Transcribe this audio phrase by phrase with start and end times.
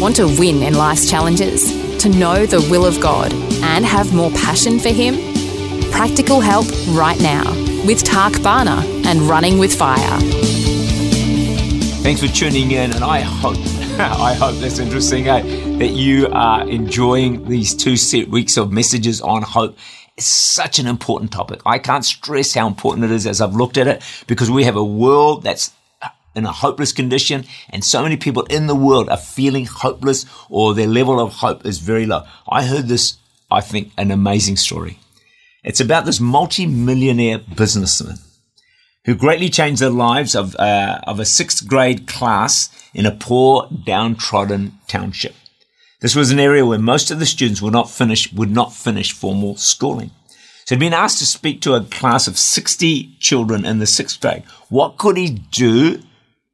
[0.00, 1.98] Want to win in life's challenges?
[1.98, 5.16] To know the will of God and have more passion for Him?
[5.90, 7.44] Practical help right now
[7.84, 10.18] with Tak Bhana and Running with Fire.
[12.00, 13.58] Thanks for tuning in, and I hope,
[13.98, 15.42] I hope that's interesting, eh,
[15.76, 19.76] that you are enjoying these two set weeks of messages on hope.
[20.16, 21.60] It's such an important topic.
[21.66, 24.76] I can't stress how important it is as I've looked at it because we have
[24.76, 25.74] a world that's
[26.40, 30.74] in a hopeless condition and so many people in the world are feeling hopeless or
[30.74, 32.24] their level of hope is very low.
[32.48, 33.18] I heard this,
[33.50, 34.98] I think, an amazing story.
[35.62, 38.16] It's about this multi-millionaire businessman
[39.04, 43.68] who greatly changed the lives of, uh, of a sixth grade class in a poor,
[43.84, 45.34] downtrodden township.
[46.00, 49.12] This was an area where most of the students would not finish, would not finish
[49.12, 50.10] formal schooling.
[50.64, 54.20] So he'd been asked to speak to a class of 60 children in the sixth
[54.20, 54.44] grade.
[54.68, 56.00] What could he do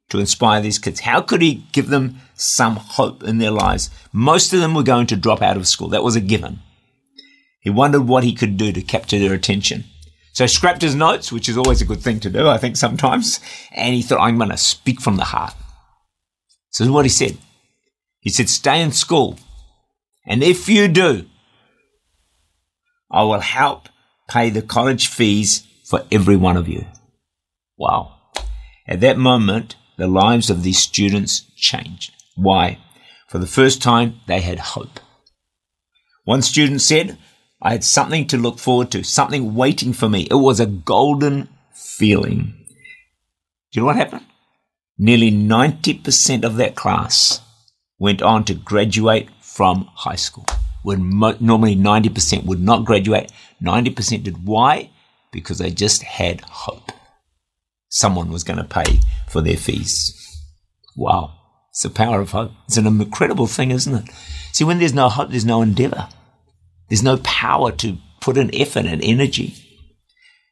[0.09, 1.01] to inspire these kids?
[1.01, 3.89] How could he give them some hope in their lives?
[4.11, 5.89] Most of them were going to drop out of school.
[5.89, 6.59] That was a given.
[7.59, 9.83] He wondered what he could do to capture their attention.
[10.33, 12.77] So he scrapped his notes, which is always a good thing to do, I think
[12.77, 13.39] sometimes,
[13.73, 15.53] and he thought, I'm going to speak from the heart.
[16.69, 17.37] So this is what he said.
[18.19, 19.37] He said, stay in school.
[20.25, 21.25] And if you do,
[23.11, 23.89] I will help
[24.29, 26.85] pay the college fees for every one of you.
[27.77, 28.13] Wow.
[28.87, 32.13] At that moment, the lives of these students changed.
[32.35, 32.77] Why?
[33.27, 34.99] For the first time, they had hope.
[36.23, 37.17] One student said,
[37.61, 40.27] I had something to look forward to, something waiting for me.
[40.29, 42.53] It was a golden feeling.
[43.71, 44.25] Do you know what happened?
[44.97, 47.41] Nearly 90% of that class
[47.99, 50.45] went on to graduate from high school.
[50.83, 53.31] When mo- normally 90% would not graduate,
[53.61, 54.45] 90% did.
[54.45, 54.91] Why?
[55.31, 56.91] Because they just had hope
[57.89, 60.13] someone was going to pay for their fees.
[60.95, 61.33] Wow.
[61.69, 62.51] It's the power of hope.
[62.65, 64.09] It's an incredible thing, isn't it?
[64.51, 66.07] See, when there's no hope, there's no endeavor.
[66.89, 69.55] There's no power to put in effort and energy.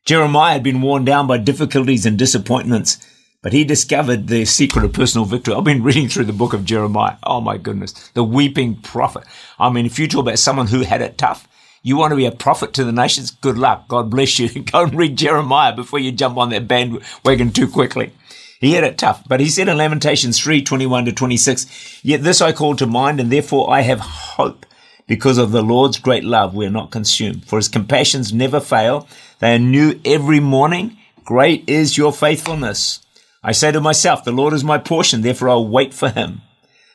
[0.06, 3.00] Jeremiah had been worn down by difficulties and disappointments,
[3.42, 5.56] but he discovered the secret of personal victory.
[5.56, 7.18] I've been reading through the book of Jeremiah.
[7.24, 7.94] Oh my goodness.
[8.14, 9.24] The weeping prophet.
[9.58, 11.48] I mean, if you talk about someone who had it tough,
[11.82, 13.32] you want to be a prophet to the nations?
[13.32, 13.88] Good luck.
[13.88, 14.64] God bless you.
[14.64, 18.12] Go and read Jeremiah before you jump on that bandwagon too quickly.
[18.60, 22.42] He had it tough, but he said in Lamentations 3, 21 to 26, Yet this
[22.42, 24.66] I call to mind, and therefore I have hope.
[25.08, 27.46] Because of the Lord's great love, we are not consumed.
[27.46, 29.08] For his compassions never fail.
[29.40, 30.98] They are new every morning.
[31.24, 33.02] Great is your faithfulness.
[33.44, 36.42] I say to myself, the Lord is my portion, therefore I'll wait for him.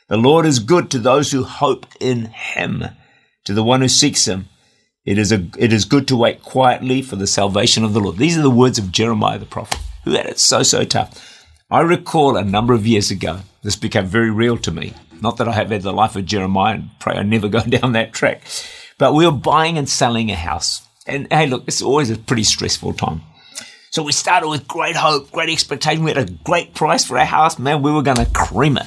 [0.09, 2.85] The Lord is good to those who hope in him,
[3.45, 4.49] to the one who seeks him.
[5.05, 8.17] It is, a, it is good to wait quietly for the salvation of the Lord.
[8.17, 11.40] These are the words of Jeremiah the prophet, who had it so, so tough.
[11.73, 14.93] I recall a number of years ago, this became very real to me.
[15.23, 17.93] Not that I have had the life of Jeremiah and pray I never go down
[17.93, 18.43] that track,
[18.99, 20.83] but we were buying and selling a house.
[21.07, 23.23] And hey, look, it's always a pretty stressful time.
[23.91, 26.03] So we started with great hope, great expectation.
[26.03, 27.59] We had a great price for our house.
[27.59, 28.87] Man, we were going to cream it.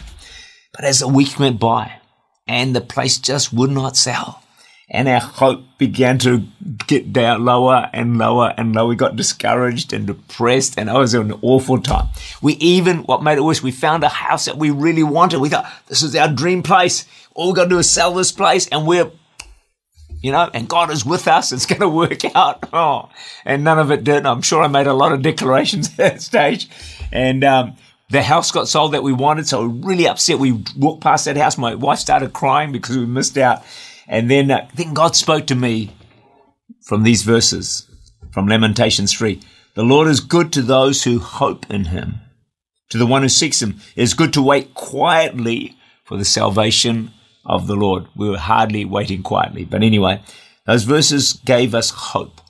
[0.73, 1.99] But as the week went by
[2.47, 4.42] and the place just would not sell,
[4.89, 6.43] and our hope began to
[6.87, 8.87] get down lower and lower and lower.
[8.87, 12.09] We got discouraged and depressed, and it was in an awful time.
[12.41, 15.39] We even, what made it worse, we found a house that we really wanted.
[15.39, 17.05] We thought, this is our dream place.
[17.33, 19.09] All we got to do is sell this place, and we're,
[20.21, 21.51] you know, and God is with us.
[21.51, 22.67] It's going to work out.
[22.73, 23.09] Oh,
[23.45, 24.25] and none of it did.
[24.25, 26.69] I'm sure I made a lot of declarations at that stage.
[27.11, 27.77] And, um,
[28.09, 30.37] the house got sold that we wanted, so we were really upset.
[30.37, 31.57] We walked past that house.
[31.57, 33.63] My wife started crying because we missed out.
[34.07, 35.95] And then, uh, then God spoke to me
[36.85, 37.87] from these verses
[38.31, 39.39] from Lamentations 3.
[39.75, 42.15] The Lord is good to those who hope in him.
[42.89, 47.11] To the one who seeks him, it is good to wait quietly for the salvation
[47.45, 48.07] of the Lord.
[48.15, 49.65] We were hardly waiting quietly.
[49.65, 50.21] But anyway,
[50.65, 52.41] those verses gave us hope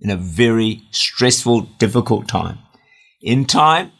[0.00, 2.58] in a very stressful, difficult time.
[3.20, 3.92] In time,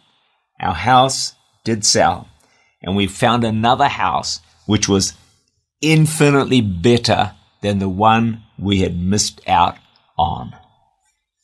[0.60, 2.28] our house did sell
[2.82, 5.14] and we found another house which was
[5.82, 9.76] infinitely better than the one we had missed out
[10.16, 10.54] on.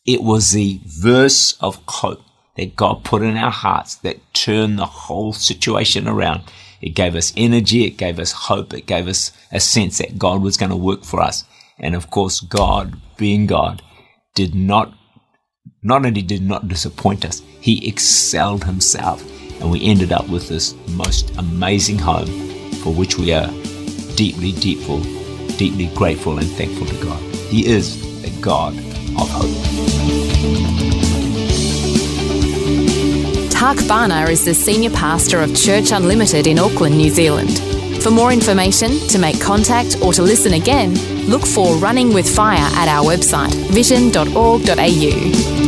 [0.07, 2.23] It was the verse of hope
[2.57, 6.43] that God put in our hearts that turned the whole situation around.
[6.81, 7.85] It gave us energy.
[7.85, 8.73] It gave us hope.
[8.73, 11.45] It gave us a sense that God was going to work for us.
[11.79, 13.83] And of course, God, being God,
[14.35, 14.95] did not,
[15.83, 19.23] not only did not disappoint us, He excelled Himself.
[19.61, 22.29] And we ended up with this most amazing home
[22.83, 23.51] for which we are
[24.19, 25.01] deeply, deeply,
[25.59, 27.23] deeply grateful and thankful to God.
[27.53, 29.55] He is a God of hope.
[33.49, 37.61] Tak Bhana is the Senior Pastor of Church Unlimited in Auckland, New Zealand.
[38.03, 40.97] For more information, to make contact, or to listen again,
[41.29, 45.68] look for Running with Fire at our website, vision.org.au.